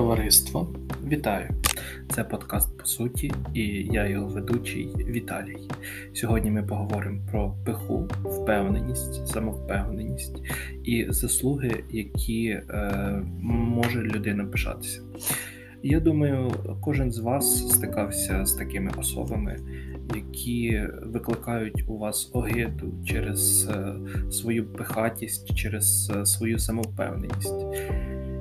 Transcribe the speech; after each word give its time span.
Товариство, 0.00 0.74
вітаю! 1.08 1.48
Це 2.14 2.24
подкаст 2.24 2.78
по 2.78 2.84
суті, 2.84 3.32
і 3.54 3.62
я 3.92 4.06
його 4.06 4.26
ведучий 4.26 4.88
Віталій. 5.08 5.56
Сьогодні 6.12 6.50
ми 6.50 6.62
поговоримо 6.62 7.20
про 7.30 7.54
пиху, 7.64 8.08
впевненість, 8.24 9.28
самовпевненість 9.28 10.42
і 10.84 11.06
заслуги, 11.08 11.84
які 11.90 12.46
е, 12.48 13.22
може 13.40 14.02
людина 14.02 14.44
пишатися. 14.44 15.00
Я 15.82 16.00
думаю, 16.00 16.52
кожен 16.80 17.12
з 17.12 17.18
вас 17.18 17.68
стикався 17.68 18.46
з 18.46 18.54
такими 18.54 18.90
особами, 18.98 19.56
які 20.14 20.82
викликають 21.02 21.84
у 21.88 21.98
вас 21.98 22.30
огиду 22.32 22.92
через 23.06 23.68
е, 23.68 23.94
свою 24.30 24.66
пихатість, 24.66 25.54
через 25.54 26.12
е, 26.16 26.26
свою 26.26 26.58
самовпевненість. 26.58 27.66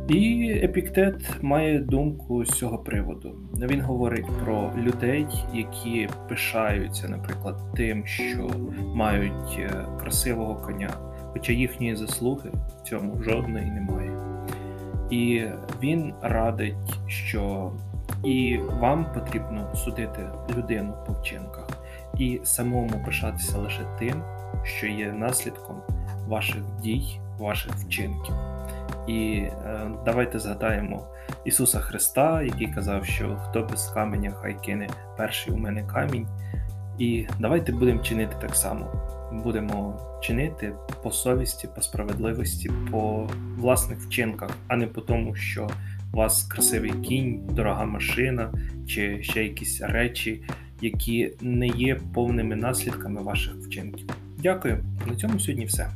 І 0.09 0.51
епіктет 0.63 1.15
має 1.41 1.79
думку 1.79 2.45
з 2.45 2.49
цього 2.49 2.77
приводу. 2.77 3.35
Він 3.53 3.81
говорить 3.81 4.25
про 4.43 4.71
людей, 4.77 5.27
які 5.53 6.09
пишаються, 6.29 7.07
наприклад, 7.09 7.55
тим, 7.75 8.05
що 8.05 8.49
мають 8.95 9.59
е, 9.59 9.85
красивого 9.99 10.55
коня, 10.55 10.89
хоча 11.33 11.53
їхньої 11.53 11.95
заслуги 11.95 12.49
в 12.79 12.81
цьому 12.81 13.23
жодної 13.23 13.65
немає. 13.65 14.11
І 15.09 15.43
він 15.83 16.13
радить, 16.21 16.99
що 17.07 17.71
і 18.23 18.57
вам 18.57 19.05
потрібно 19.13 19.75
судити 19.75 20.21
людину 20.57 20.93
по 21.07 21.13
вчинках, 21.13 21.69
і 22.17 22.39
самому 22.43 23.03
пишатися 23.05 23.57
лише 23.57 23.81
тим, 23.99 24.23
що 24.63 24.87
є 24.87 25.11
наслідком 25.11 25.75
ваших 26.27 26.63
дій, 26.81 27.19
ваших 27.39 27.75
вчинків. 27.75 28.35
І 29.09 29.33
е, 29.33 29.91
давайте 30.05 30.39
згадаємо 30.39 31.07
Ісуса 31.45 31.79
Христа, 31.79 32.43
який 32.43 32.67
казав, 32.67 33.05
що 33.05 33.35
хто 33.35 33.63
без 33.63 33.87
каменя, 33.87 34.31
хай 34.31 34.57
кине 34.65 34.89
перший 35.17 35.53
у 35.53 35.57
мене 35.57 35.83
камінь. 35.83 36.27
І 36.99 37.27
давайте 37.39 37.71
будемо 37.71 38.01
чинити 38.01 38.35
так 38.41 38.55
само. 38.55 38.91
Будемо 39.43 39.99
чинити 40.21 40.73
по 41.03 41.11
совісті, 41.11 41.69
по 41.75 41.81
справедливості, 41.81 42.71
по 42.91 43.29
власних 43.57 43.99
вчинках, 43.99 44.49
а 44.67 44.75
не 44.75 44.87
по 44.87 45.01
тому, 45.01 45.35
що 45.35 45.69
у 46.13 46.17
вас 46.17 46.43
красивий 46.43 46.91
кінь, 46.91 47.47
дорога 47.51 47.85
машина 47.85 48.53
чи 48.87 49.23
ще 49.23 49.43
якісь 49.43 49.81
речі, 49.81 50.43
які 50.81 51.33
не 51.41 51.67
є 51.67 51.99
повними 52.13 52.55
наслідками 52.55 53.21
ваших 53.21 53.53
вчинків. 53.55 54.07
Дякую. 54.37 54.83
На 55.07 55.15
цьому 55.15 55.39
сьогодні 55.39 55.65
все. 55.65 55.89